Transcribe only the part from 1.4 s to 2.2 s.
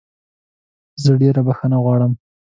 بخښنه غواړم.